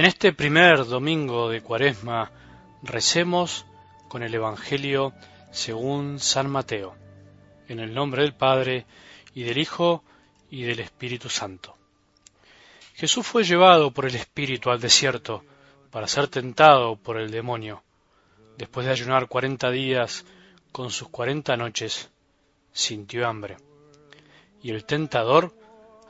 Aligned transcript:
En 0.00 0.06
este 0.06 0.32
primer 0.32 0.86
domingo 0.86 1.50
de 1.50 1.60
Cuaresma 1.60 2.32
recemos 2.82 3.66
con 4.08 4.22
el 4.22 4.34
Evangelio 4.34 5.12
según 5.50 6.18
San 6.18 6.48
Mateo, 6.48 6.96
en 7.68 7.80
el 7.80 7.92
nombre 7.92 8.22
del 8.22 8.32
Padre 8.32 8.86
y 9.34 9.42
del 9.42 9.58
Hijo 9.58 10.02
y 10.50 10.62
del 10.62 10.80
Espíritu 10.80 11.28
Santo. 11.28 11.76
Jesús 12.94 13.26
fue 13.26 13.44
llevado 13.44 13.90
por 13.90 14.06
el 14.06 14.14
Espíritu 14.14 14.70
al 14.70 14.80
desierto 14.80 15.44
para 15.90 16.08
ser 16.08 16.28
tentado 16.28 16.96
por 16.96 17.18
el 17.18 17.30
demonio. 17.30 17.82
Después 18.56 18.86
de 18.86 18.92
ayunar 18.92 19.28
cuarenta 19.28 19.70
días 19.70 20.24
con 20.72 20.88
sus 20.88 21.10
cuarenta 21.10 21.58
noches, 21.58 22.08
sintió 22.72 23.28
hambre. 23.28 23.58
Y 24.62 24.70
el 24.70 24.86
tentador, 24.86 25.54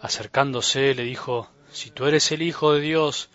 acercándose, 0.00 0.94
le 0.94 1.02
dijo, 1.02 1.50
Si 1.72 1.90
tú 1.90 2.06
eres 2.06 2.30
el 2.30 2.42
Hijo 2.42 2.72
de 2.72 2.82
Dios, 2.82 3.30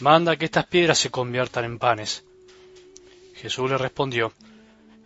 manda 0.00 0.36
que 0.36 0.46
estas 0.46 0.66
piedras 0.66 0.98
se 0.98 1.10
conviertan 1.10 1.64
en 1.64 1.78
panes. 1.78 2.24
Jesús 3.34 3.70
le 3.70 3.78
respondió, 3.78 4.32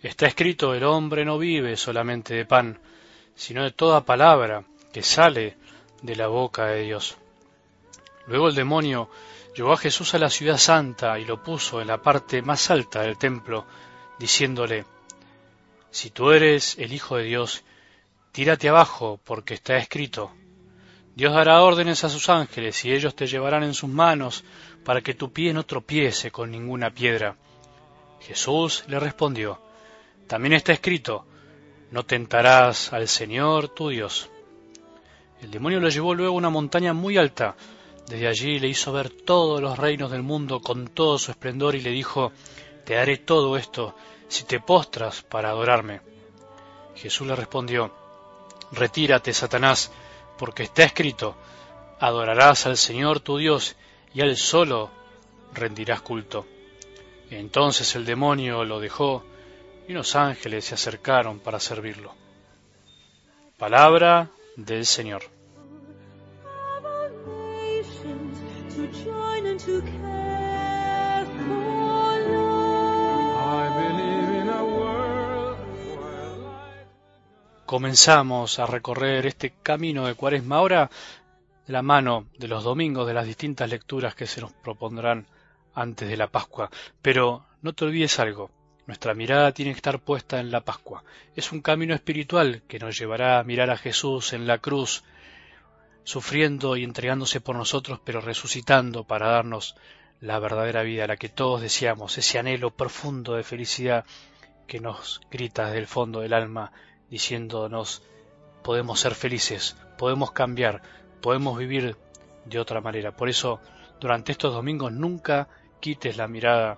Está 0.02 0.26
escrito, 0.26 0.74
el 0.74 0.84
hombre 0.84 1.24
no 1.24 1.38
vive 1.38 1.76
solamente 1.76 2.34
de 2.34 2.44
pan, 2.44 2.78
sino 3.34 3.64
de 3.64 3.70
toda 3.70 4.04
palabra 4.04 4.64
que 4.92 5.02
sale 5.02 5.56
de 6.02 6.16
la 6.16 6.26
boca 6.26 6.66
de 6.66 6.82
Dios. 6.82 7.16
Luego 8.26 8.48
el 8.48 8.54
demonio 8.54 9.08
llevó 9.56 9.72
a 9.72 9.78
Jesús 9.78 10.14
a 10.14 10.18
la 10.18 10.30
ciudad 10.30 10.58
santa 10.58 11.18
y 11.18 11.24
lo 11.24 11.42
puso 11.42 11.80
en 11.80 11.88
la 11.88 12.02
parte 12.02 12.42
más 12.42 12.70
alta 12.70 13.02
del 13.02 13.16
templo, 13.16 13.66
diciéndole, 14.18 14.84
Si 15.90 16.10
tú 16.10 16.32
eres 16.32 16.76
el 16.78 16.92
Hijo 16.92 17.16
de 17.16 17.24
Dios, 17.24 17.64
tírate 18.32 18.68
abajo, 18.68 19.18
porque 19.24 19.54
está 19.54 19.76
escrito, 19.76 20.32
Dios 21.14 21.32
dará 21.32 21.62
órdenes 21.62 22.02
a 22.02 22.08
sus 22.08 22.28
ángeles 22.28 22.84
y 22.84 22.92
ellos 22.92 23.14
te 23.14 23.26
llevarán 23.26 23.62
en 23.62 23.74
sus 23.74 23.88
manos 23.88 24.44
para 24.84 25.00
que 25.00 25.14
tu 25.14 25.32
pie 25.32 25.52
no 25.52 25.64
tropiece 25.64 26.32
con 26.32 26.50
ninguna 26.50 26.90
piedra. 26.90 27.36
Jesús 28.20 28.84
le 28.88 28.98
respondió, 28.98 29.60
También 30.26 30.54
está 30.54 30.72
escrito, 30.72 31.24
no 31.92 32.04
tentarás 32.04 32.92
al 32.92 33.06
Señor 33.06 33.68
tu 33.68 33.90
Dios. 33.90 34.28
El 35.40 35.50
demonio 35.50 35.78
lo 35.78 35.88
llevó 35.88 36.14
luego 36.14 36.34
a 36.34 36.38
una 36.38 36.50
montaña 36.50 36.92
muy 36.92 37.16
alta. 37.16 37.54
Desde 38.08 38.26
allí 38.26 38.58
le 38.58 38.68
hizo 38.68 38.92
ver 38.92 39.10
todos 39.10 39.60
los 39.60 39.78
reinos 39.78 40.10
del 40.10 40.22
mundo 40.22 40.60
con 40.60 40.88
todo 40.88 41.18
su 41.18 41.30
esplendor 41.30 41.74
y 41.76 41.80
le 41.80 41.90
dijo, 41.90 42.32
Te 42.84 42.94
daré 42.94 43.18
todo 43.18 43.56
esto 43.56 43.94
si 44.26 44.44
te 44.44 44.58
postras 44.58 45.22
para 45.22 45.50
adorarme. 45.50 46.00
Jesús 46.96 47.26
le 47.26 47.36
respondió, 47.36 47.94
Retírate, 48.72 49.32
Satanás, 49.32 49.92
porque 50.38 50.64
está 50.64 50.84
escrito, 50.84 51.36
adorarás 52.00 52.66
al 52.66 52.76
Señor 52.76 53.20
tu 53.20 53.38
Dios 53.38 53.76
y 54.12 54.20
a 54.20 54.24
Él 54.24 54.36
solo 54.36 54.90
rendirás 55.52 56.00
culto. 56.00 56.46
Entonces 57.30 57.94
el 57.94 58.04
demonio 58.04 58.64
lo 58.64 58.80
dejó 58.80 59.24
y 59.88 59.92
unos 59.92 60.16
ángeles 60.16 60.66
se 60.66 60.74
acercaron 60.74 61.38
para 61.40 61.60
servirlo. 61.60 62.14
Palabra 63.58 64.30
del 64.56 64.86
Señor. 64.86 65.22
Comenzamos 77.74 78.60
a 78.60 78.66
recorrer 78.66 79.26
este 79.26 79.52
camino 79.60 80.06
de 80.06 80.14
cuaresma 80.14 80.58
ahora 80.58 80.88
de 81.66 81.72
la 81.72 81.82
mano 81.82 82.28
de 82.38 82.46
los 82.46 82.62
domingos 82.62 83.04
de 83.04 83.14
las 83.14 83.26
distintas 83.26 83.68
lecturas 83.68 84.14
que 84.14 84.28
se 84.28 84.40
nos 84.40 84.52
propondrán 84.52 85.26
antes 85.74 86.08
de 86.08 86.16
la 86.16 86.28
Pascua. 86.28 86.70
Pero 87.02 87.44
no 87.62 87.72
te 87.72 87.84
olvides 87.84 88.20
algo, 88.20 88.52
nuestra 88.86 89.12
mirada 89.14 89.50
tiene 89.50 89.72
que 89.72 89.78
estar 89.78 89.98
puesta 89.98 90.38
en 90.38 90.52
la 90.52 90.60
Pascua. 90.60 91.02
Es 91.34 91.50
un 91.50 91.62
camino 91.62 91.96
espiritual 91.96 92.62
que 92.68 92.78
nos 92.78 92.96
llevará 92.96 93.40
a 93.40 93.42
mirar 93.42 93.70
a 93.70 93.76
Jesús 93.76 94.34
en 94.34 94.46
la 94.46 94.58
cruz, 94.58 95.02
sufriendo 96.04 96.76
y 96.76 96.84
entregándose 96.84 97.40
por 97.40 97.56
nosotros, 97.56 97.98
pero 98.04 98.20
resucitando 98.20 99.02
para 99.02 99.30
darnos 99.30 99.74
la 100.20 100.38
verdadera 100.38 100.84
vida, 100.84 101.08
la 101.08 101.16
que 101.16 101.28
todos 101.28 101.60
deseamos, 101.60 102.18
ese 102.18 102.38
anhelo 102.38 102.70
profundo 102.70 103.34
de 103.34 103.42
felicidad 103.42 104.04
que 104.68 104.78
nos 104.78 105.20
grita 105.28 105.66
desde 105.66 105.78
el 105.80 105.88
fondo 105.88 106.20
del 106.20 106.34
alma, 106.34 106.70
diciéndonos 107.14 108.02
podemos 108.64 108.98
ser 108.98 109.14
felices, 109.14 109.76
podemos 109.96 110.32
cambiar, 110.32 110.82
podemos 111.22 111.56
vivir 111.56 111.96
de 112.44 112.58
otra 112.58 112.80
manera. 112.80 113.14
Por 113.14 113.28
eso, 113.28 113.60
durante 114.00 114.32
estos 114.32 114.52
domingos 114.52 114.90
nunca 114.90 115.46
quites 115.78 116.16
la 116.16 116.26
mirada 116.26 116.76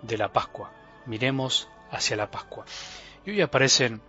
de 0.00 0.16
la 0.16 0.32
Pascua. 0.32 0.70
Miremos 1.06 1.68
hacia 1.90 2.16
la 2.16 2.30
Pascua. 2.30 2.64
Y 3.26 3.30
hoy 3.30 3.40
aparecen 3.40 4.00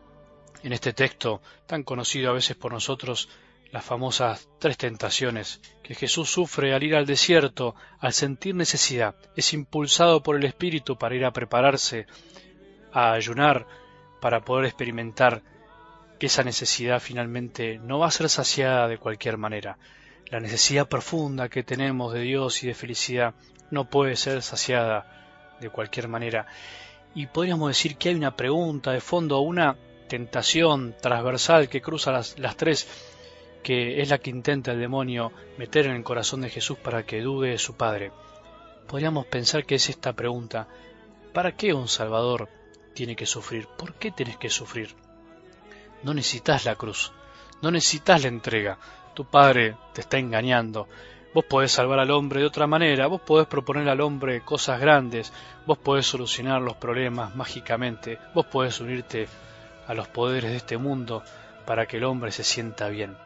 en 0.62 0.72
este 0.72 0.94
texto, 0.94 1.42
tan 1.66 1.82
conocido 1.82 2.30
a 2.30 2.34
veces 2.34 2.56
por 2.56 2.72
nosotros, 2.72 3.28
las 3.72 3.84
famosas 3.84 4.48
tres 4.60 4.78
tentaciones 4.78 5.62
que 5.82 5.96
Jesús 5.96 6.30
sufre 6.30 6.76
al 6.76 6.84
ir 6.84 6.96
al 6.96 7.08
desierto, 7.08 7.74
al 7.98 8.14
sentir 8.14 8.54
necesidad. 8.54 9.16
Es 9.36 9.52
impulsado 9.52 10.22
por 10.22 10.36
el 10.36 10.46
Espíritu 10.46 10.96
para 10.96 11.16
ir 11.16 11.26
a 11.26 11.34
prepararse, 11.34 12.06
a 12.94 13.14
ayunar, 13.14 13.66
para 14.22 14.42
poder 14.42 14.66
experimentar 14.66 15.42
esa 16.26 16.44
necesidad 16.44 17.00
finalmente 17.00 17.80
no 17.80 18.00
va 18.00 18.08
a 18.08 18.12
ser 18.12 18.30
saciada 18.30 18.88
de 18.88 18.98
cualquier 18.98 19.38
manera. 19.38 19.78
La 20.30 20.40
necesidad 20.40 20.88
profunda 20.88 21.50
que 21.50 21.64
tenemos 21.64 22.14
de 22.14 22.22
Dios 22.22 22.64
y 22.64 22.68
de 22.68 22.74
felicidad 22.74 23.34
no 23.72 23.90
puede 23.90 24.16
ser 24.16 24.42
saciada 24.42 25.56
de 25.60 25.70
cualquier 25.70 26.08
manera. 26.08 26.48
Y 27.14 27.28
podríamos 27.28 27.70
decir 27.70 27.98
que 27.98 28.10
hay 28.10 28.16
una 28.16 28.36
pregunta 28.36 28.92
de 28.92 29.02
fondo, 29.02 29.40
una 29.40 29.78
tentación 30.08 30.96
transversal 31.02 31.70
que 31.70 31.82
cruza 31.82 32.12
las, 32.12 32.38
las 32.40 32.58
tres, 32.58 32.88
que 33.64 34.02
es 34.02 34.10
la 34.10 34.18
que 34.18 34.30
intenta 34.30 34.72
el 34.72 34.80
demonio 34.80 35.32
meter 35.58 35.86
en 35.88 35.96
el 35.96 36.04
corazón 36.04 36.42
de 36.42 36.50
Jesús 36.50 36.78
para 36.78 37.06
que 37.06 37.22
dude 37.22 37.50
de 37.50 37.58
su 37.58 37.76
Padre. 37.76 38.12
Podríamos 38.88 39.26
pensar 39.26 39.66
que 39.66 39.76
es 39.76 39.90
esta 39.90 40.14
pregunta, 40.14 40.68
¿para 41.34 41.56
qué 41.56 41.74
un 41.74 41.88
Salvador 41.88 42.50
tiene 42.94 43.16
que 43.16 43.26
sufrir? 43.26 43.68
¿Por 43.78 43.94
qué 43.96 44.12
tienes 44.12 44.38
que 44.38 44.50
sufrir? 44.50 45.05
No 46.04 46.14
necesitas 46.14 46.66
la 46.66 46.76
cruz, 46.76 47.12
no 47.62 47.72
necesitas 47.72 48.22
la 48.22 48.28
entrega. 48.28 48.78
Tu 49.14 49.26
Padre 49.26 49.76
te 49.94 50.02
está 50.02 50.18
engañando. 50.18 50.88
Vos 51.34 51.46
podés 51.46 51.72
salvar 51.72 52.00
al 52.00 52.12
hombre 52.12 52.40
de 52.40 52.46
otra 52.46 52.68
manera, 52.68 53.08
vos 53.08 53.22
podés 53.22 53.48
proponer 53.48 53.90
al 53.90 54.02
hombre 54.02 54.42
cosas 54.42 54.80
grandes, 54.80 55.34
vos 55.66 55.78
podés 55.78 56.06
solucionar 56.06 56.62
los 56.62 56.78
problemas 56.78 57.36
mágicamente, 57.36 58.20
vos 58.34 58.46
podés 58.46 58.80
unirte 58.80 59.28
a 59.88 59.94
los 59.94 60.08
poderes 60.08 60.52
de 60.52 60.58
este 60.58 60.78
mundo 60.78 61.24
para 61.66 61.88
que 61.88 61.98
el 61.98 62.06
hombre 62.06 62.32
se 62.32 62.44
sienta 62.44 62.88
bien. 62.88 63.18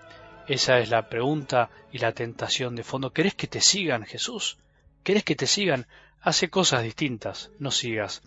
Esa 0.48 0.80
es 0.80 0.90
la 0.90 1.08
pregunta 1.10 1.70
y 1.92 2.00
la 2.00 2.14
tentación 2.14 2.76
de 2.76 2.84
fondo. 2.84 3.14
¿Querés 3.14 3.36
que 3.36 3.46
te 3.46 3.62
sigan, 3.62 4.06
Jesús? 4.06 4.58
¿Querés 5.04 5.24
que 5.24 5.36
te 5.36 5.46
sigan? 5.46 5.86
Hace 6.22 6.50
cosas 6.50 6.84
distintas, 6.84 7.52
no 7.60 7.70
sigas 7.70 8.24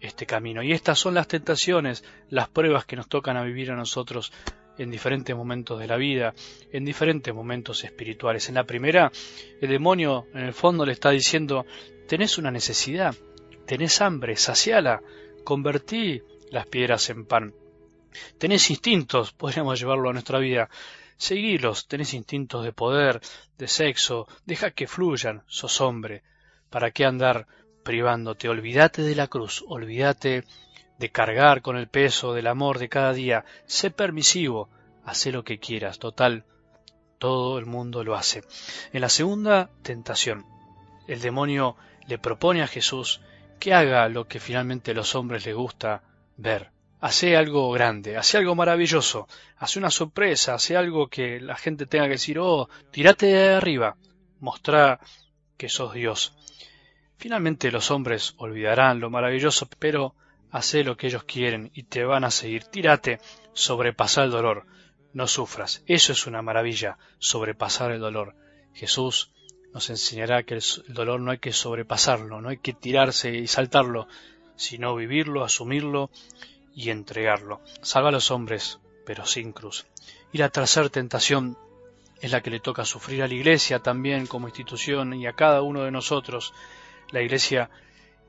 este 0.00 0.26
camino. 0.26 0.62
Y 0.62 0.72
estas 0.72 0.98
son 0.98 1.14
las 1.14 1.28
tentaciones, 1.28 2.04
las 2.30 2.48
pruebas 2.48 2.84
que 2.84 2.96
nos 2.96 3.08
tocan 3.08 3.36
a 3.36 3.42
vivir 3.42 3.70
a 3.70 3.76
nosotros 3.76 4.32
en 4.78 4.90
diferentes 4.90 5.34
momentos 5.34 5.78
de 5.78 5.86
la 5.86 5.96
vida, 5.96 6.34
en 6.72 6.84
diferentes 6.84 7.34
momentos 7.34 7.84
espirituales. 7.84 8.48
En 8.48 8.54
la 8.54 8.64
primera, 8.64 9.10
el 9.60 9.68
demonio 9.68 10.26
en 10.34 10.44
el 10.44 10.54
fondo 10.54 10.86
le 10.86 10.92
está 10.92 11.10
diciendo, 11.10 11.66
tenés 12.06 12.38
una 12.38 12.50
necesidad, 12.50 13.14
tenés 13.66 14.00
hambre, 14.00 14.36
saciala, 14.36 15.02
convertí 15.44 16.22
las 16.50 16.66
piedras 16.66 17.10
en 17.10 17.26
pan. 17.26 17.54
Tenés 18.38 18.70
instintos, 18.70 19.32
podríamos 19.32 19.78
llevarlo 19.78 20.10
a 20.10 20.12
nuestra 20.12 20.38
vida, 20.38 20.70
seguilos, 21.16 21.88
tenés 21.88 22.14
instintos 22.14 22.64
de 22.64 22.72
poder, 22.72 23.20
de 23.58 23.68
sexo, 23.68 24.26
deja 24.46 24.70
que 24.70 24.86
fluyan, 24.86 25.42
sos 25.46 25.80
hombre. 25.80 26.22
¿Para 26.70 26.90
qué 26.90 27.04
andar 27.04 27.46
privándote. 27.88 28.50
Olvídate 28.50 29.00
de 29.00 29.14
la 29.14 29.28
cruz, 29.28 29.64
olvídate 29.66 30.44
de 30.98 31.10
cargar 31.10 31.62
con 31.62 31.78
el 31.78 31.88
peso 31.88 32.34
del 32.34 32.46
amor 32.46 32.78
de 32.78 32.90
cada 32.90 33.14
día. 33.14 33.46
Sé 33.64 33.90
permisivo, 33.90 34.68
haz 35.06 35.24
lo 35.28 35.42
que 35.42 35.58
quieras. 35.58 35.98
Total, 35.98 36.44
todo 37.18 37.58
el 37.58 37.64
mundo 37.64 38.04
lo 38.04 38.14
hace. 38.14 38.44
En 38.92 39.00
la 39.00 39.08
segunda 39.08 39.70
tentación, 39.80 40.44
el 41.06 41.22
demonio 41.22 41.76
le 42.06 42.18
propone 42.18 42.60
a 42.60 42.66
Jesús 42.66 43.22
que 43.58 43.72
haga 43.72 44.06
lo 44.10 44.28
que 44.28 44.38
finalmente 44.38 44.90
a 44.90 44.94
los 44.94 45.14
hombres 45.14 45.46
les 45.46 45.54
gusta 45.54 46.02
ver. 46.36 46.70
Hace 47.00 47.38
algo 47.38 47.70
grande, 47.70 48.18
hace 48.18 48.36
algo 48.36 48.54
maravilloso, 48.54 49.28
hace 49.56 49.78
una 49.78 49.90
sorpresa, 49.90 50.52
hace 50.52 50.76
algo 50.76 51.08
que 51.08 51.40
la 51.40 51.56
gente 51.56 51.86
tenga 51.86 52.04
que 52.04 52.20
decir, 52.20 52.38
oh, 52.38 52.68
tirate 52.90 53.24
de 53.28 53.54
arriba, 53.54 53.96
mostrá 54.40 55.00
que 55.56 55.70
sos 55.70 55.94
Dios. 55.94 56.34
Finalmente 57.18 57.72
los 57.72 57.90
hombres 57.90 58.34
olvidarán 58.38 59.00
lo 59.00 59.10
maravilloso, 59.10 59.68
pero 59.78 60.14
hace 60.50 60.84
lo 60.84 60.96
que 60.96 61.08
ellos 61.08 61.24
quieren 61.24 61.70
y 61.74 61.82
te 61.82 62.04
van 62.04 62.24
a 62.24 62.30
seguir. 62.30 62.64
Tírate, 62.64 63.18
sobrepasa 63.52 64.22
el 64.22 64.30
dolor, 64.30 64.66
no 65.12 65.26
sufras. 65.26 65.82
Eso 65.86 66.12
es 66.12 66.26
una 66.26 66.42
maravilla, 66.42 66.96
sobrepasar 67.18 67.90
el 67.90 68.00
dolor. 68.00 68.36
Jesús 68.72 69.32
nos 69.74 69.90
enseñará 69.90 70.44
que 70.44 70.54
el, 70.54 70.62
dolor 70.88 71.20
no 71.20 71.32
hay 71.32 71.38
que 71.38 71.52
sobrepasarlo, 71.52 72.40
no 72.40 72.50
hay 72.50 72.58
que 72.58 72.72
tirarse 72.72 73.34
y 73.34 73.48
saltarlo, 73.48 74.06
sino 74.56 74.94
vivirlo, 74.94 75.44
asumirlo 75.44 76.10
y 76.74 76.90
entregarlo. 76.90 77.60
Salva 77.82 78.10
a 78.10 78.12
los 78.12 78.30
hombres, 78.30 78.78
pero 79.04 79.26
sin 79.26 79.52
cruz. 79.52 79.86
Y 80.32 80.38
la 80.38 80.50
tercera 80.50 80.88
tentación 80.88 81.58
es 82.20 82.30
la 82.30 82.42
que 82.42 82.50
le 82.50 82.60
toca 82.60 82.84
sufrir 82.84 83.22
a 83.22 83.28
la 83.28 83.34
Iglesia 83.34 83.80
también 83.80 84.26
como 84.26 84.48
institución 84.48 85.14
y 85.14 85.26
a 85.26 85.32
cada 85.32 85.62
uno 85.62 85.82
de 85.82 85.90
nosotros. 85.90 86.54
La 87.10 87.22
Iglesia 87.22 87.70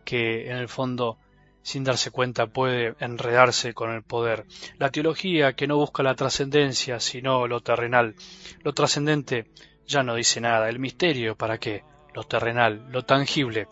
que 0.05 0.49
en 0.49 0.57
el 0.57 0.69
fondo 0.69 1.17
sin 1.61 1.83
darse 1.83 2.11
cuenta 2.11 2.47
puede 2.47 2.95
enredarse 2.99 3.73
con 3.73 3.91
el 3.91 4.03
poder. 4.03 4.45
La 4.77 4.89
teología 4.89 5.53
que 5.53 5.67
no 5.67 5.77
busca 5.77 6.03
la 6.03 6.15
trascendencia, 6.15 6.99
sino 6.99 7.47
lo 7.47 7.61
terrenal. 7.61 8.15
Lo 8.63 8.73
trascendente 8.73 9.45
ya 9.85 10.03
no 10.03 10.15
dice 10.15 10.41
nada. 10.41 10.69
El 10.69 10.79
misterio, 10.79 11.35
¿para 11.35 11.57
qué? 11.57 11.83
Lo 12.13 12.23
terrenal, 12.23 12.87
lo 12.89 13.03
tangible. 13.03 13.67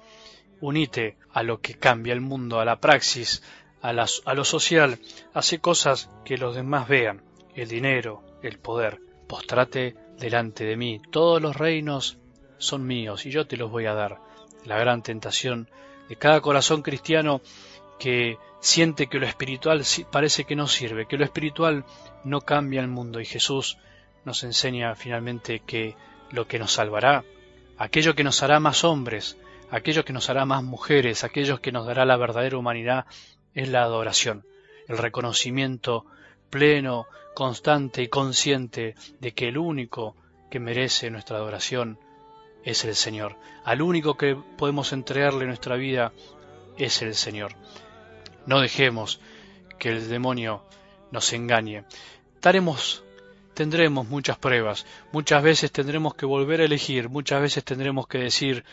Unite 0.61 1.17
a 1.31 1.43
lo 1.43 1.59
que 1.59 1.75
cambia 1.75 2.13
el 2.13 2.21
mundo, 2.21 2.59
a 2.59 2.65
la 2.65 2.79
praxis, 2.79 3.41
a, 3.81 3.89
a 3.89 4.33
lo 4.33 4.43
social. 4.43 4.99
Hace 5.33 5.59
cosas 5.59 6.09
que 6.25 6.37
los 6.37 6.55
demás 6.55 6.87
vean. 6.87 7.23
El 7.55 7.67
dinero, 7.67 8.23
el 8.43 8.59
poder. 8.59 8.99
Postrate 9.27 9.95
delante 10.19 10.65
de 10.65 10.77
mí. 10.77 11.01
Todos 11.11 11.41
los 11.41 11.55
reinos 11.55 12.19
son 12.57 12.85
míos 12.85 13.25
y 13.25 13.31
yo 13.31 13.47
te 13.47 13.57
los 13.57 13.71
voy 13.71 13.85
a 13.85 13.93
dar. 13.93 14.26
La 14.67 14.77
gran 14.77 15.01
tentación 15.01 15.69
de 16.09 16.17
cada 16.17 16.41
corazón 16.41 16.81
cristiano 16.81 17.39
que 17.97 18.37
siente 18.59 19.07
que 19.07 19.17
lo 19.17 19.25
espiritual 19.25 19.81
parece 20.11 20.43
que 20.43 20.57
no 20.57 20.67
sirve, 20.67 21.07
que 21.07 21.17
lo 21.17 21.23
espiritual 21.23 21.85
no 22.25 22.41
cambia 22.41 22.81
el 22.81 22.89
mundo. 22.89 23.21
Y 23.21 23.25
Jesús 23.25 23.77
nos 24.25 24.43
enseña 24.43 24.93
finalmente 24.95 25.61
que 25.65 25.95
lo 26.31 26.49
que 26.49 26.59
nos 26.59 26.73
salvará, 26.73 27.23
aquello 27.77 28.13
que 28.13 28.25
nos 28.25 28.43
hará 28.43 28.59
más 28.59 28.83
hombres, 28.83 29.37
aquello 29.71 30.03
que 30.03 30.11
nos 30.11 30.29
hará 30.29 30.45
más 30.45 30.63
mujeres, 30.63 31.23
aquello 31.23 31.61
que 31.61 31.71
nos 31.71 31.85
dará 31.85 32.03
la 32.03 32.17
verdadera 32.17 32.57
humanidad, 32.57 33.05
es 33.53 33.69
la 33.69 33.83
adoración, 33.83 34.45
el 34.89 34.97
reconocimiento 34.97 36.05
pleno, 36.49 37.07
constante 37.35 38.01
y 38.01 38.09
consciente 38.09 38.95
de 39.21 39.31
que 39.31 39.47
el 39.47 39.57
único 39.57 40.17
que 40.51 40.59
merece 40.59 41.09
nuestra 41.09 41.37
adoración 41.37 41.99
es 42.67 42.83
el 42.83 42.95
Señor. 42.95 43.37
Al 43.63 43.81
único 43.81 44.17
que 44.17 44.35
podemos 44.35 44.91
entregarle 44.91 45.45
nuestra 45.45 45.77
vida 45.77 46.11
es 46.77 47.01
el 47.01 47.15
Señor. 47.15 47.53
No 48.45 48.59
dejemos 48.59 49.21
que 49.79 49.87
el 49.89 50.09
demonio 50.09 50.63
nos 51.09 51.31
engañe. 51.31 51.85
Daremos, 52.41 53.05
tendremos 53.53 54.09
muchas 54.09 54.37
pruebas, 54.37 54.85
muchas 55.13 55.41
veces 55.43 55.71
tendremos 55.71 56.13
que 56.15 56.25
volver 56.25 56.59
a 56.59 56.65
elegir, 56.65 57.07
muchas 57.07 57.41
veces 57.41 57.63
tendremos 57.63 58.05
que 58.05 58.17
decir, 58.17 58.65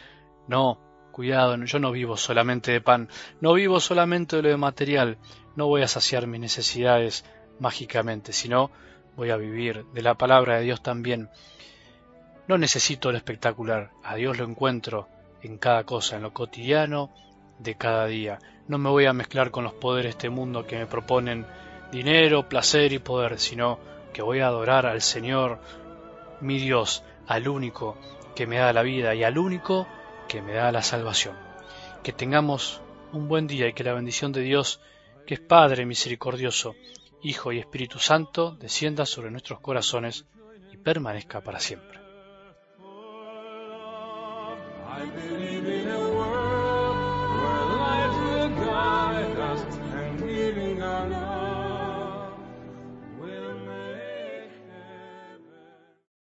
no, 0.49 0.81
cuidado, 1.13 1.57
yo 1.65 1.79
no 1.79 1.93
vivo 1.93 2.17
solamente 2.17 2.73
de 2.73 2.81
pan, 2.81 3.09
no 3.41 3.53
vivo 3.53 3.79
solamente 3.79 4.43
de 4.43 4.51
lo 4.51 4.59
material, 4.59 5.19
no 5.55 5.69
voy 5.69 5.83
a 5.83 5.89
saciar 5.89 6.27
mis 6.27 6.41
necesidades 6.41 7.25
mágicamente, 7.61 8.33
sino 8.33 8.73
voy 9.15 9.31
a 9.31 9.37
vivir 9.37 9.85
de 9.95 10.03
la 10.03 10.17
palabra 10.17 10.57
de 10.57 10.65
Dios 10.65 10.83
también. 10.83 11.31
No 12.47 12.59
necesito 12.59 13.11
lo 13.11 13.17
espectacular, 13.17 13.91
a 14.03 14.17
Dios 14.17 14.37
lo 14.37 14.45
encuentro 14.45 15.09
en 15.41 15.57
cada 15.57 15.85
cosa, 15.85 16.17
en 16.17 16.23
lo 16.23 16.35
cotidiano 16.35 17.11
de 17.59 17.77
cada 17.77 18.07
día. 18.07 18.39
No 18.69 18.77
me 18.77 18.91
voy 18.91 19.07
a 19.07 19.15
mezclar 19.15 19.51
con 19.51 19.65
los 19.65 19.73
poderes 19.73 20.05
de 20.05 20.11
este 20.11 20.31
mundo 20.31 20.67
que 20.67 20.77
me 20.77 20.87
proponen 20.87 21.47
dinero, 21.91 22.47
placer 22.47 22.93
y 22.93 22.99
poder, 22.99 23.39
sino 23.39 23.79
que 24.13 24.21
voy 24.21 24.41
a 24.41 24.49
adorar 24.49 24.85
al 24.85 25.01
Señor, 25.01 25.59
mi 26.43 26.59
Dios, 26.59 27.03
al 27.27 27.49
único 27.49 27.97
que 28.35 28.47
me 28.47 28.59
da 28.59 28.75
la 28.75 28.83
vida 28.83 29.15
y 29.15 29.25
al 29.25 29.39
único 29.39 29.87
que 30.29 30.43
me 30.43 30.53
da 30.53 30.71
la 30.71 30.83
salvación. 30.83 31.37
Que 32.03 32.13
tengamos 32.13 32.83
un 33.13 33.27
buen 33.27 33.47
día 33.47 33.69
y 33.69 33.73
que 33.73 33.85
la 33.85 33.95
bendición 33.95 34.33
de 34.33 34.43
Dios, 34.43 34.81
que 35.27 35.35
es 35.35 35.41
Padre 35.41 35.87
misericordioso, 35.87 36.75
Hijo 37.23 37.53
y 37.53 37.59
Espíritu 37.59 37.99
Santo, 37.99 38.55
descienda 38.61 39.07
sobre 39.07 39.31
nuestros 39.31 39.61
corazones 39.61 40.27
y 40.71 40.77
permanezca 40.77 41.41
para 41.41 41.59
siempre. 41.59 42.04
I 44.97 45.07
believe 45.07 45.67
in 45.67 45.89
a 45.89 45.99
world. 45.99 46.54